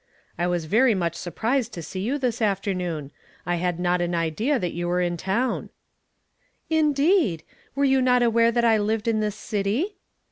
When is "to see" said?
1.73-1.99